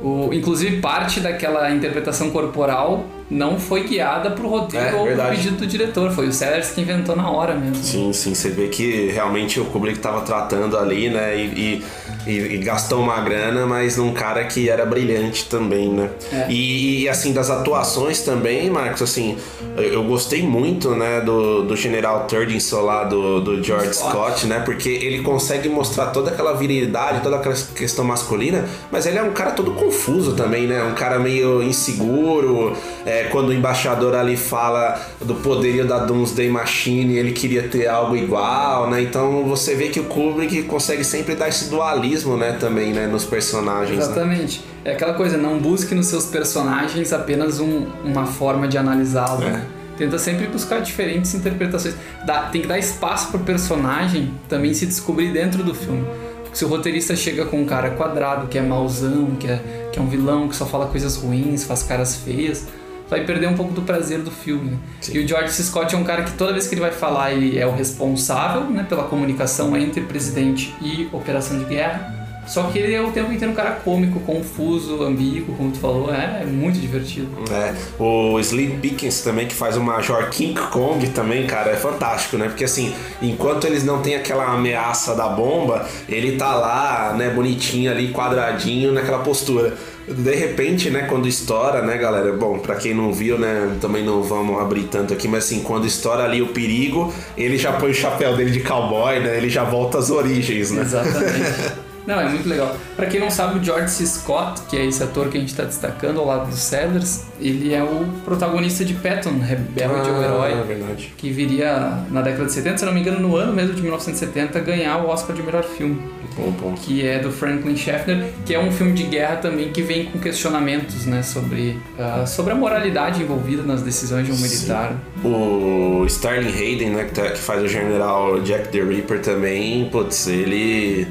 [0.02, 5.36] O, inclusive, parte daquela interpretação corporal não foi guiada pro roteiro É, ou pro verdade.
[5.38, 6.12] pedido do diretor.
[6.12, 7.76] Foi o Sellers que inventou na hora mesmo.
[7.84, 11.84] Sim, sim, você vê que realmente o Kubrick estava tratando ali, né, e,
[12.28, 16.10] e, e- gastou uma grana, mas num cara que era brilhante também, né.
[16.32, 16.46] É.
[16.50, 19.38] E, e, assim, das atuações também, Marcos, assim,
[19.76, 24.12] eu, eu gostei muito, né, do, do General Turdinson lá, do, do George Scott.
[24.12, 29.18] Scott, né, porque ele consegue mostrar toda aquela virilidade, toda aquela questão masculina, mas ele
[29.18, 34.16] é um cara todo confuso também, né, um cara meio inseguro, é, quando o embaixador
[34.16, 39.02] ali fala do poderio da Doomsday Machine, ele queria ter algo igual, né?
[39.02, 43.26] Então você vê que o Kubrick consegue sempre dar esse dualismo, né, também, né, nos
[43.26, 43.98] personagens.
[43.98, 44.04] né?
[44.04, 44.64] Exatamente.
[44.86, 49.44] É aquela coisa, não busque nos seus personagens apenas um- uma forma de analisá-lo.
[49.44, 49.50] É.
[49.52, 49.66] né?
[49.98, 51.94] Tenta sempre buscar diferentes interpretações.
[52.26, 56.04] Dá- tem que dar espaço pro personagem também se descobrir dentro do filme.
[56.42, 60.00] Porque se o roteirista chega com um cara quadrado, que é mauzão, que é, que
[60.00, 62.66] é um vilão, que só fala coisas ruins, faz caras feias,
[63.10, 64.80] vai perder um pouco do prazer do filme.
[65.12, 65.64] E o George C.
[65.64, 68.70] Scott é um cara que toda vez que ele vai falar, ele é o responsável
[68.70, 72.23] né, pela comunicação entre presidente e operação de guerra.
[72.46, 76.14] Só que ele é o tempo inteiro um cara cômico, confuso, ambíguo, como tu falou,
[76.14, 77.30] é, é muito divertido.
[77.52, 82.38] É, o Slim Pickens também, que faz o Major King Kong também, cara, é fantástico,
[82.38, 82.48] né?
[82.48, 87.90] Porque assim, enquanto eles não têm aquela ameaça da bomba, ele tá lá, né, bonitinho
[87.90, 89.74] ali, quadradinho, naquela postura.
[90.06, 92.34] De repente, né, quando estoura, né, galera?
[92.34, 95.88] Bom, pra quem não viu, né, também não vamos abrir tanto aqui, mas assim, quando
[95.88, 99.38] estoura ali o perigo, ele já põe o chapéu dele de cowboy, né?
[99.38, 100.82] Ele já volta às origens, né?
[100.82, 101.84] Exatamente.
[102.06, 102.76] Não, é muito legal.
[102.96, 104.06] Pra quem não sabe, o George C.
[104.06, 107.74] Scott, que é esse ator que a gente tá destacando ao lado do Sellers, ele
[107.74, 111.14] é o protagonista de Patton, Rebelde Ah, Herói, verdade.
[111.18, 114.60] que viria na década de 70, se não me engano, no ano mesmo de 1970,
[114.60, 116.02] ganhar o Oscar de melhor filme,
[116.36, 116.82] Bom ponto.
[116.82, 120.20] que é do Franklin Schaffner, que é um filme de guerra também que vem com
[120.20, 124.94] questionamentos, né, sobre, ah, sobre a moralidade envolvida nas decisões de um militar.
[125.24, 130.28] O Sterling Hayden, né, que, tá- que faz o general Jack the Ripper também, putz,
[130.28, 131.08] ele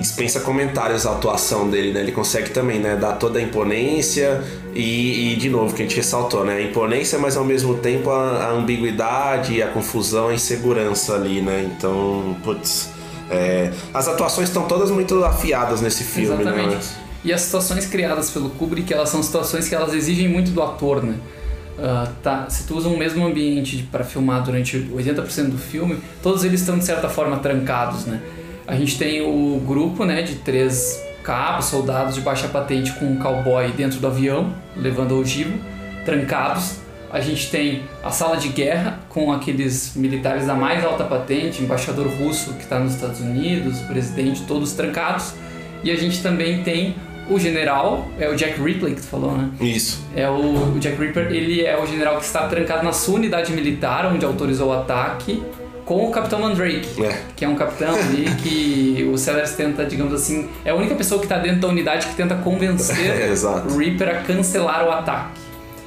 [0.00, 2.00] dispensa comentários a atuação dele, né?
[2.00, 4.42] Ele consegue também, né, dar toda a imponência
[4.74, 6.56] e, e, de novo, que a gente ressaltou, né?
[6.56, 11.70] A imponência, mas ao mesmo tempo a, a ambiguidade, a confusão, a insegurança ali, né?
[11.76, 12.90] Então, putz,
[13.30, 16.74] é, as atuações estão todas muito afiadas nesse filme, Exatamente.
[16.74, 16.80] né?
[17.22, 21.02] E as situações criadas pelo Kubrick, elas são situações que elas exigem muito do ator,
[21.02, 21.16] né?
[21.82, 26.44] Ah, tá, se tu usa um mesmo ambiente para filmar durante 80% do filme, todos
[26.44, 28.20] eles estão de certa forma trancados, né?
[28.70, 33.16] A gente tem o grupo, né, de três cabos, soldados de baixa patente com um
[33.16, 35.58] cowboy dentro do avião, levando ogivo,
[36.04, 36.76] trancados.
[37.10, 42.06] A gente tem a sala de guerra com aqueles militares da mais alta patente, embaixador
[42.06, 45.34] russo que está nos Estados Unidos, o presidente, todos trancados.
[45.82, 46.94] E a gente também tem
[47.28, 49.50] o general, é o Jack Ripley que tu falou, né?
[49.60, 50.00] Isso.
[50.14, 53.52] É o, o Jack Ripper, ele é o general que está trancado na sua unidade
[53.52, 55.42] militar, onde autorizou o ataque,
[55.90, 57.18] com o Capitão Mandrake, É.
[57.34, 61.18] que é um capitão ali que o Sellers tenta, digamos assim, é a única pessoa
[61.18, 63.34] que está dentro da unidade que tenta convencer É,
[63.68, 65.40] o Reaper a cancelar o ataque.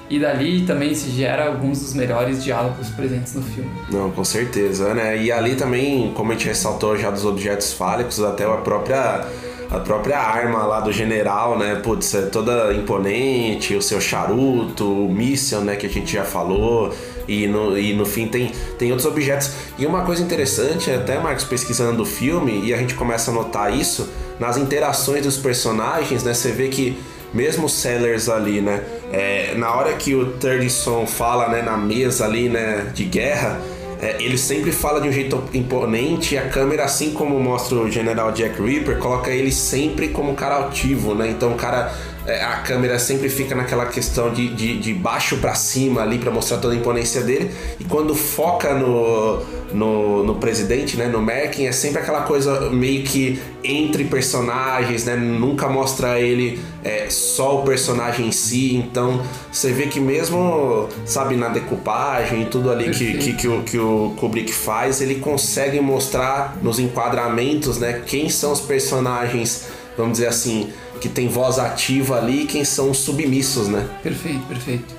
[0.10, 3.72] E dali também se gera alguns dos melhores diálogos presentes no filme.
[3.90, 5.18] Não, com certeza, né?
[5.18, 9.26] E ali também, como a gente ressaltou já dos objetos fálicos, até a própria
[9.70, 11.76] a própria arma lá do general, né?
[11.76, 15.76] Putz, é toda imponente, o seu charuto, o míssil, né?
[15.76, 16.94] Que a gente já falou.
[17.28, 19.52] E no, e no fim tem, tem outros objetos.
[19.78, 23.74] E uma coisa interessante, até Marcos pesquisando o filme, e a gente começa a notar
[23.74, 26.34] isso, nas interações dos personagens, né?
[26.34, 26.98] Você vê que
[27.34, 28.84] mesmo o Sellers ali, né?
[29.14, 33.62] é, na hora que o Turdison fala, né, na mesa ali, né, de guerra,
[34.04, 37.90] é, ele sempre fala de um jeito imponente e a câmera, assim como mostra o
[37.90, 41.30] General Jack Ripper, coloca ele sempre como cara altivo, né?
[41.30, 41.94] Então o cara.
[42.26, 46.32] É, a câmera sempre fica naquela questão de, de, de baixo para cima ali para
[46.32, 47.52] mostrar toda a imponência dele.
[47.80, 53.04] E quando foca no, no, no presidente, né, no Merkin, é sempre aquela coisa meio
[53.04, 55.16] que entre personagens, né?
[55.16, 58.76] Nunca mostra ele é, só o personagem em si.
[58.76, 63.64] Então você vê que mesmo, sabe, na decupagem e tudo ali que, que, que, o,
[63.64, 68.02] que o Kubrick faz, ele consegue mostrar nos enquadramentos, né?
[68.06, 69.66] Quem são os personagens,
[69.98, 70.72] vamos dizer assim,
[71.04, 73.86] que tem voz ativa ali e quem são os submissos, né?
[74.02, 74.96] Perfeito, perfeito.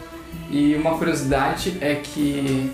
[0.50, 2.70] E uma curiosidade é que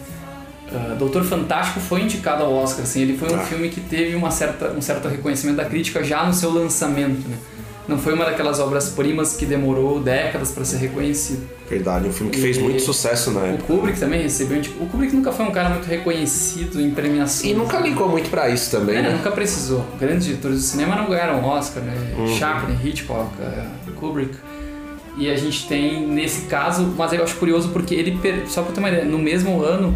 [0.73, 3.45] uh, Doutor Fantástico foi indicado ao Oscar, assim, ele foi um Ah.
[3.45, 7.37] filme que teve uma certa, um certo reconhecimento da crítica já no seu lançamento, né?
[7.89, 11.49] Não foi uma daquelas obras-primas que demorou décadas para ser reconhecido.
[11.69, 13.65] Verdade, um filme que fez E- muito sucesso na O época.
[13.65, 14.59] Kubrick também recebeu.
[14.59, 17.51] indi- O Kubrick nunca foi um cara muito reconhecido em premiações.
[17.51, 19.11] E nunca ligou muito pra isso também, É, né?
[19.11, 19.85] nunca precisou.
[19.99, 21.95] Grandes diretores do cinema não ganharam Oscar, né?
[22.17, 22.37] Uhum.
[22.37, 23.65] Chaplin, Hitchcock, eh,
[23.99, 24.37] Kubrick.
[25.17, 28.79] E a gente tem, nesse caso, mas eu acho curioso porque ele, só pra ter
[28.81, 29.95] uma ideia, no mesmo ano,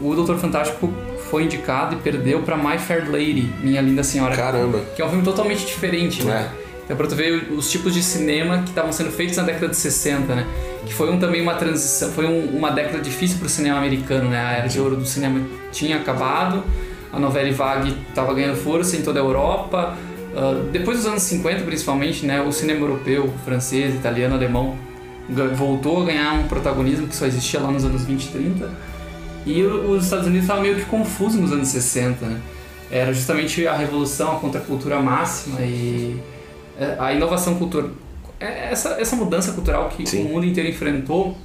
[0.00, 0.92] o Doutor Fantástico
[1.30, 4.36] foi indicado e perdeu pra My Fair Lady, Minha Linda Senhora.
[4.36, 4.80] Caramba.
[4.94, 6.50] Que é um filme totalmente diferente, né?
[6.60, 6.63] É.
[6.84, 9.76] Então, pra tu ver os tipos de cinema que estavam sendo feitos na década de
[9.76, 10.46] 60, né?
[10.84, 14.38] Que foi um, também uma transição, foi um- uma década difícil pro cinema americano, né?
[14.38, 15.40] A era de ouro do cinema
[15.72, 16.62] tinha acabado,
[17.12, 19.96] a novela vague estava ganhando força em toda a Europa.
[20.36, 22.42] Ah, depois dos anos 50, principalmente, né?
[22.42, 24.76] O cinema europeu, francês, italiano, alemão
[25.54, 28.70] voltou a ganhar um protagonismo que só existia lá nos anos 20 e 30.
[29.46, 32.40] E os Estados Unidos estavam meio que confusos nos anos 60, né?
[32.90, 36.16] Era justamente a revolução, a contracultura máxima e
[36.98, 37.90] a inovação cultural.
[38.40, 40.24] é Essa, essa mudança cultural que Sim.
[40.24, 41.36] o mundo inteiro enfrentou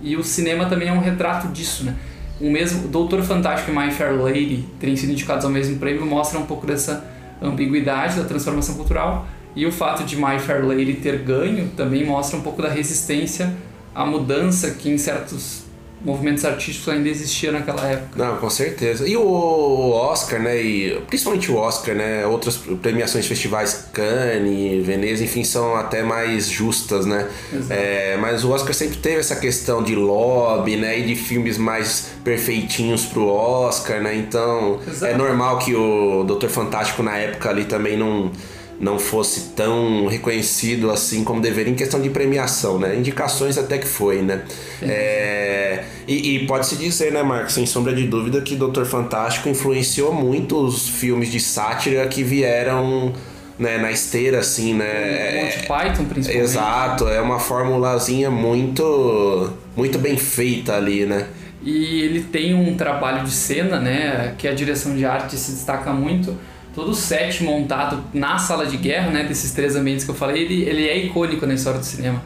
[0.00, 1.96] e o cinema também é um retrato disso, né?
[2.40, 6.38] O mesmo Doutor Fantástico e My Fair Lady terem sido indicados ao mesmo prêmio mostra
[6.38, 7.04] um pouco dessa
[7.40, 12.38] ambiguidade da transformação cultural e o fato de My Fair Lady ter ganho também mostra
[12.38, 13.54] um pouco da resistência
[13.94, 15.65] à mudança que em certos
[16.06, 18.10] movimentos artísticos ainda existia naquela época.
[18.14, 19.06] Não, com certeza.
[19.08, 20.62] E o Oscar, né?
[20.62, 22.24] E principalmente o Oscar, né?
[22.24, 27.28] Outras premiações, festivais, Cannes, Veneza, enfim, são até mais justas, né?
[27.68, 30.96] É, mas o Oscar sempre teve essa questão de lobby, né?
[30.96, 34.14] E de filmes mais perfeitinhos pro Oscar, né?
[34.14, 35.12] Então Exato.
[35.12, 38.30] é normal que o Doutor Fantástico na época ali também não
[38.78, 42.96] não fosse tão reconhecido assim como deveria em questão de premiação, né?
[42.96, 44.42] Indicações até que foi, né?
[44.82, 50.12] É, e, e pode-se dizer, né, Marcos, sem sombra de dúvida, que Doutor Fantástico influenciou
[50.12, 53.12] muito os filmes de sátira que vieram
[53.58, 55.42] né, na esteira, assim, né?
[55.42, 56.44] Monty Python, principalmente.
[56.44, 61.26] Exato, é uma formulazinha muito, muito bem feita ali, né?
[61.62, 64.34] E ele tem um trabalho de cena, né?
[64.38, 66.36] Que a direção de arte se destaca muito.
[66.76, 69.24] Todo o set montado na sala de guerra, né?
[69.24, 72.22] Desses três ambientes que eu falei, ele, ele é icônico na história do cinema.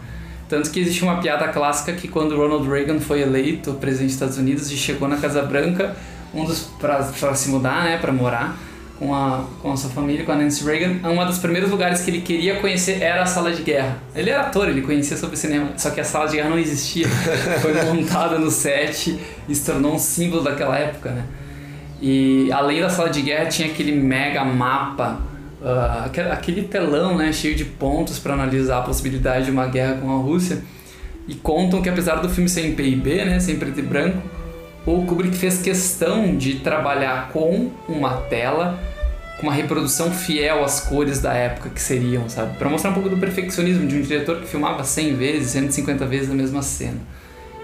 [0.48, 4.38] Tanto que existe uma piada clássica que quando Ronald Reagan foi eleito presidente dos Estados
[4.38, 5.96] Unidos e chegou na Casa Branca,
[6.34, 8.58] um dos para se mudar, né, para morar
[8.98, 12.10] com a, com a sua família, com a Nancy Reagan, um dos primeiros lugares que
[12.10, 13.98] ele queria conhecer era a sala de guerra.
[14.16, 17.08] Ele era ator, ele conhecia sobre cinema, só que a sala de guerra não existia.
[17.62, 19.16] Foi montada no set
[19.48, 21.24] e se tornou um símbolo daquela época, né?
[22.00, 25.20] E além da sala de guerra tinha aquele mega mapa,
[25.60, 30.10] uh, aquele- telão, né, cheio de pontos para analisar a possibilidade de uma guerra com
[30.10, 30.62] a Rússia.
[31.28, 34.18] E contam que apesar do filme ser em PIB, né, ser em preto e branco,
[34.86, 38.78] o Kubrick fez questão de trabalhar com uma tela
[39.40, 42.58] com uma reprodução fiel às cores da época que seriam, sabe?
[42.58, 46.30] Para mostrar um pouco do perfeccionismo de um diretor que filmava 100 vezes, 150 vezes
[46.30, 46.98] a mesma cena.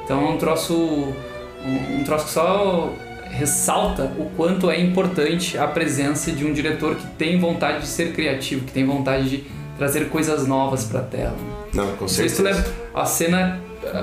[0.02, 2.94] Então é um troço um, um troço que só
[3.30, 8.12] ressalta o quanto é importante a presença de um diretor que tem vontade de ser
[8.12, 9.44] criativo, que tem vontade de
[9.76, 11.36] trazer coisas novas para a tela.
[11.74, 12.42] Não, com certeza.
[12.42, 13.60] lembra a cena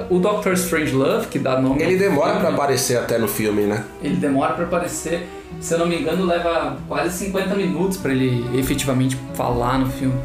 [0.10, 3.84] o Doctor Strange Love, que dá nome Ele demora pra aparecer até no filme, né?
[4.02, 5.28] ele demora pra aparecer.
[5.60, 10.20] Se eu não me engano, leva quase 50 minutos pra ele efetivamente falar no filme.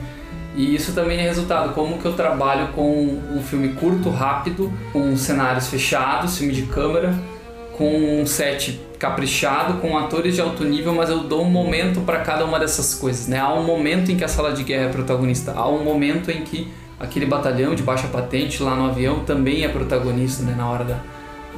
[0.56, 5.16] E isso também é resultado como que eu trabalho com um filme curto, rápido, com
[5.16, 7.14] cenários fechados, filme de câmera,
[7.78, 12.18] com um set caprichado, com atores de alto nível, mas eu dou um momento para
[12.18, 13.38] cada uma dessas coisas, né?
[13.38, 16.42] Há um momento em que a sala de guerra é protagonista, há um momento em
[16.42, 20.54] que aquele batalhão de baixa patente lá no avião também é protagonista, né?
[20.56, 20.98] Na hora da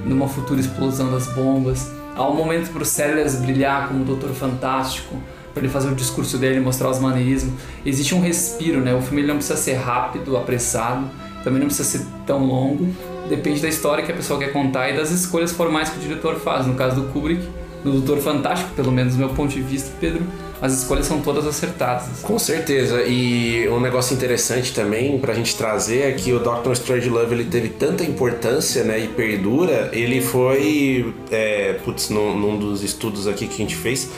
[0.04, 1.90] numa futura explosão das bombas.
[2.14, 5.16] Há um momento para o Sellers brilhar como o Doutor Fantástico,
[5.52, 7.54] para ele fazer o discurso dele, mostrar os maneirismos.
[7.85, 8.94] Existe um respiro, né?
[8.94, 11.09] O filme não precisa ser rápido, apressado,
[11.42, 12.88] também não precisa ser tão longo.
[13.31, 16.35] Depende da história que a pessoa quer contar e das escolhas formais que o diretor
[16.40, 16.66] faz.
[16.66, 17.49] No caso do Kubrick,
[17.85, 20.23] no Doutor Fantástico, pelo menos do meu ponto de vista, Pedro,
[20.61, 22.23] as escolhas são todas acertadas.
[22.23, 23.03] Com certeza.
[23.05, 27.45] E um negócio interessante também pra gente trazer é que o Doctor Strange Love ele
[27.45, 29.90] teve tanta importância, né, e perdura.
[29.93, 34.11] Ele foi, é, putz, num, num dos estudos aqui que a gente fez,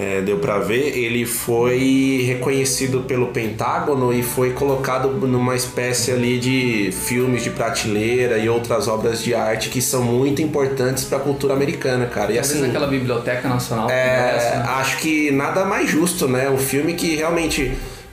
[0.00, 6.38] é, deu pra ver, ele foi reconhecido pelo Pentágono e foi colocado numa espécie ali
[6.38, 11.52] de filmes de prateleira e outras obras de arte que são muito importantes pra cultura
[11.52, 12.32] americana, cara.
[12.32, 14.64] E vezes assim, aquela Biblioteca Nacional é, Congresso, né?
[14.68, 16.48] acho que nada mais justo, né?
[16.48, 17.70] Um filme que realmente,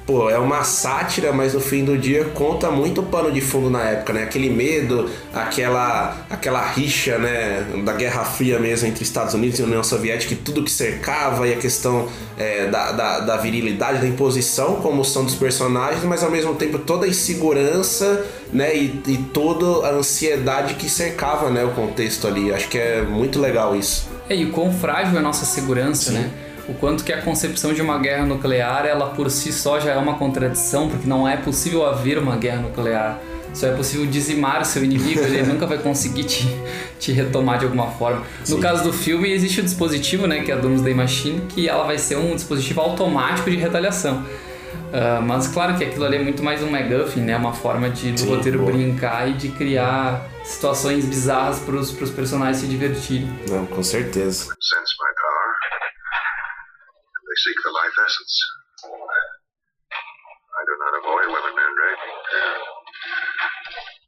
[0.07, 3.83] pô, é uma sátira, mas no fim do dia conta muito pano de fundo na
[3.83, 4.23] época, né?
[4.23, 7.65] Aquele medo, aquela, aquela rixa, né?
[7.83, 11.53] Da Guerra Fria mesmo entre Estados Unidos e União Soviética, e tudo que cercava e
[11.53, 16.31] a questão é, da, da, da virilidade, da imposição, como são dos personagens, mas ao
[16.31, 18.75] mesmo tempo toda a insegurança, né?
[18.77, 21.65] E, e toda a ansiedade que cercava, né?
[21.65, 22.53] O contexto ali.
[22.53, 24.07] Acho que é muito legal isso.
[24.29, 26.31] É, e o quão frágil é a nossa segurança, né?
[26.67, 29.97] O quanto que a concepção de uma guerra nuclear, ela por si só já é
[29.97, 33.19] uma contradição, porque não é possível haver uma guerra nuclear.
[33.53, 36.47] Só é possível dizimar o seu inimigo, ele nunca vai conseguir te,
[36.99, 38.23] te retomar de alguma forma.
[38.49, 41.85] No caso do filme, existe o dispositivo, né, que é a Doomsday Machine, que ela
[41.85, 44.23] vai ser um dispositivo automático de retaliação.
[44.93, 47.35] Ah, mas claro que aquilo ali é muito mais um MacGuffin, né?
[47.35, 48.71] Uma forma de do Sim, roteiro boa.
[48.71, 53.29] brincar e de criar situações bizarras para os personagens se divertirem.
[53.49, 54.53] Não, com certeza.
[57.37, 58.35] Seek the life essence.
[60.57, 62.01] I do not avoid women, Mandrake.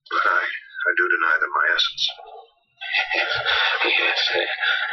[0.10, 2.04] But I, I do deny them my essence.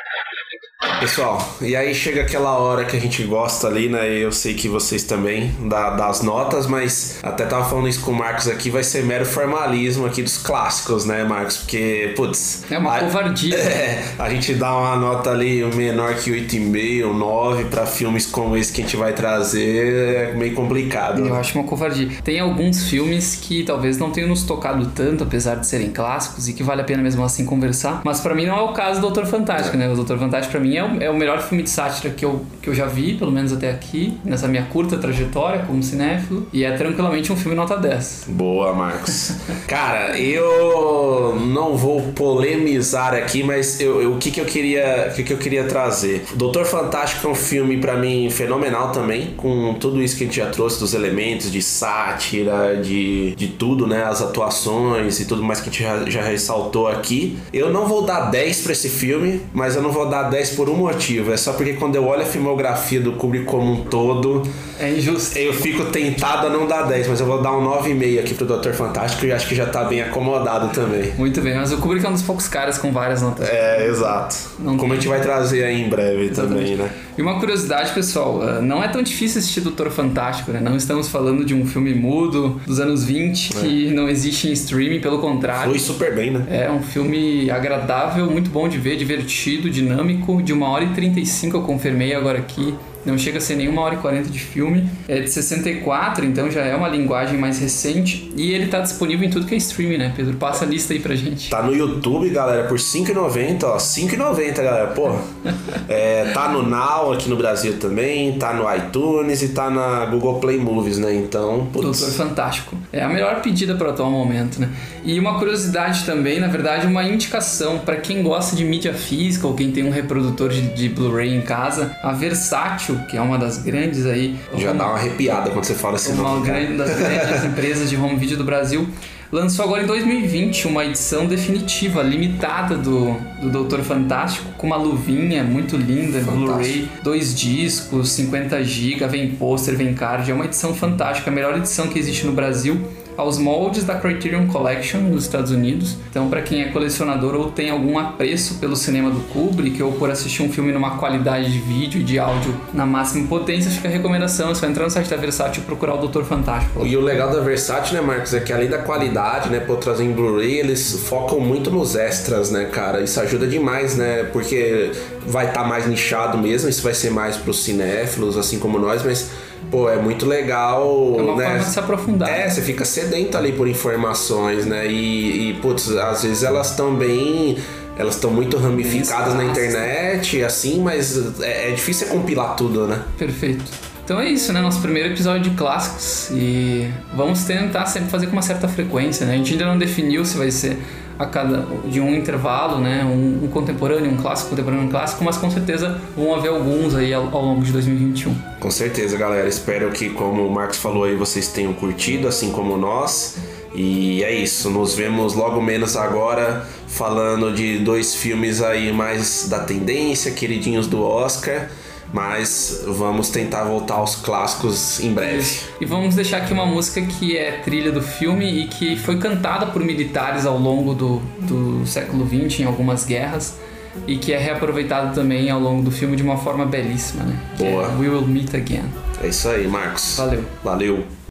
[1.00, 4.09] Pessoal, e aí chega aquela hora que a gente gosta ali, né?
[4.09, 8.14] Eu sei que vocês também, da- das notas, mas até tava falando isso com o
[8.14, 11.59] Marcos aqui, vai ser mero formalismo aqui dos clássicos, né, Marcos?
[11.59, 12.64] Porque, putz.
[12.70, 13.56] É uma a- covardia.
[13.76, 18.72] É, a gente dá uma nota ali menor que 8,5, 9 pra filmes como esse
[18.72, 21.18] que a gente vai trazer é meio complicado.
[21.20, 21.38] Eu né?
[21.40, 22.09] acho uma covardia.
[22.24, 26.52] Tem alguns filmes que talvez não tenham nos tocado tanto, apesar de serem clássicos, e
[26.54, 28.00] que vale a pena mesmo assim conversar.
[28.04, 29.88] Mas pra mim não é o caso do Doutor Fantástico, né?
[29.90, 32.44] O Doutor Fantástico pra mim é o, é o melhor filme de sátira que eu,
[32.62, 36.46] que eu já vi, pelo menos até aqui, nessa minha curta trajetória como cinéfilo.
[36.53, 38.25] E é tranquilamente um filme nota 10.
[38.29, 39.33] Boa, Marcos.
[39.66, 45.14] Cara, eu não vou polemizar aqui, mas eu, eu- o que, que eu queria, o
[45.14, 46.25] que, que eu queria trazer?
[46.35, 50.37] Doutor Fantástico é um filme pra mim fenomenal também, com tudo isso que a gente
[50.37, 55.61] já trouxe dos elementos de sátira, de, de tudo, né, as atuações e tudo mais
[55.61, 57.39] que a gente já, já ressaltou aqui.
[57.53, 60.68] Eu não vou dar 10 pra esse filme, mas eu não vou dar 10 por
[60.68, 64.43] um motivo, é só porque quando eu olho a filmografia do Kubrick como um todo,
[64.79, 65.39] É injusto.
[65.39, 68.47] eu fico tentado a não dar 10, mas eu vou dar um 9,5 aqui pro
[68.47, 71.12] Doutor Fantástico e acho que já tá bem acomodado também.
[71.16, 73.49] Muito bem, mas o Kubrick é um dos poucos caras com várias notas.
[73.49, 74.37] É, exato.
[74.59, 75.03] Não Como a tem.
[75.03, 76.91] gente vai trazer aí em breve também, né?
[77.19, 80.61] E uma curiosidade, pessoal, uh, não é tão difícil assistir Doutor Fantástico, né?
[80.61, 85.01] Não estamos falando de um filme mudo dos anos 20 que não existe em streaming,
[85.01, 85.71] pelo contrário.
[85.71, 86.47] Flui super bem, né?
[86.51, 91.57] É um filme agradável, muito bom de ver, divertido, dinâmico, de 1 hora e 35
[91.57, 92.75] eu confirmei agora aqui.
[93.07, 94.88] Não chega a ser 1 hora e 40 de filme.
[95.07, 98.32] É de 64, então já é uma linguagem mais recente.
[98.36, 100.34] E ele tá disponível em tudo que é streaming, né, Pedro?
[100.34, 101.48] Passa a lista aí pra gente.
[101.48, 103.76] Tá no YouTube, galera, por 5,90, ó.
[103.76, 104.88] 5,90, galera.
[104.88, 105.14] Pô.
[105.88, 110.40] É, tá no Now aqui no Brasil também, tá no iTunes e tá na Google
[110.40, 111.14] Play Movies, né?
[111.14, 112.16] Então, Doutor putz.
[112.16, 112.76] Fantástico.
[112.92, 114.68] É a melhor pedida para o atual momento, né?
[115.04, 119.54] E uma curiosidade também, na verdade, uma indicação para quem gosta de mídia física ou
[119.54, 123.59] quem tem um reprodutor de, de Blu-ray em casa, a Versátil, que é uma das
[123.59, 127.90] grandes aí, Já dá uma arrepiada quando você fala esse uma grande, das grandes empresas
[127.90, 128.88] de home video do Brasil,
[129.30, 135.42] lançou agora em 2020 uma edição definitiva, limitada do, do Doutor Fantástico, com uma luvinha
[135.42, 141.30] muito linda, Blu-ray, dois discos, 50 GB, vem pôster, vem card, é uma edição fantástica,
[141.30, 142.80] a melhor edição que existe no Brasil.
[143.17, 145.97] Aos moldes da Criterion Collection nos Estados Unidos.
[146.11, 150.11] Então, para quem é colecionador ou tem algum apreço pelo cinema do Kubrick ou por
[150.11, 153.91] assistir um filme numa qualidade de vídeo e de áudio na máxima potência, fica a
[153.91, 154.51] recomendação.
[154.51, 156.87] É só entrar no site da Versátil e procurar o Doutor Fantástico.
[156.87, 160.05] E o legal da Versátil, né, Marcos, é que além da qualidade, né, por trazer
[160.05, 163.01] em Blu-ray, eles focam muito nos extras, né, cara?
[163.03, 164.25] Isso ajuda demais, né?
[164.33, 164.93] Porque
[165.27, 169.31] vai estar mais nichado mesmo, isso vai ser mais pros cinéfilos, assim como nós, mas,
[169.71, 171.45] pô, é muito legal, É uma né?
[171.45, 172.29] forma de se aprofundar.
[172.29, 174.87] É, você fica sedento ali por informações, né?
[174.87, 177.57] E, e putz, às vezes elas estão bem.
[177.99, 183.03] Elas estão muito ramificadas na internet, assim, mas é, é difícil compilar tudo, né?
[183.17, 183.64] Perfeito.
[184.05, 184.61] Então é isso, né?
[184.61, 186.31] Nosso primeiro episódio de clássicos.
[186.31, 189.35] E vamos tentar sempre fazer com uma certa frequência, né?
[189.35, 190.79] A gente ainda não definiu se vai ser
[191.19, 193.05] a cada de um intervalo, né?
[193.05, 197.12] Um, um contemporâneo, um clássico, contemporâneo, um clássico, mas com certeza vão haver alguns aí
[197.12, 198.35] ao, ao longo de 2021.
[198.61, 199.49] Com certeza, galera.
[199.49, 203.37] Espero que, como o Marcos falou aí, vocês tenham curtido, assim como nós.
[203.75, 204.71] E é isso.
[204.71, 211.03] Nos vemos logo menos agora falando de dois filmes aí mais da tendência, queridinhos do
[211.03, 211.69] Oscar.
[212.12, 215.61] Mas vamos tentar voltar aos clássicos em breve.
[215.80, 219.66] E vamos deixar aqui uma música que é trilha do filme e que foi cantada
[219.66, 223.59] por militares ao longo do, do século XX em algumas guerras
[224.07, 227.36] e que é reaproveitada também ao longo do filme de uma forma belíssima, né?
[227.57, 227.88] Que é Boa.
[227.98, 228.84] We Will Meet Again.
[229.22, 230.16] É isso aí, Marcos.
[230.16, 230.44] Valeu.
[230.62, 231.26] Valeu.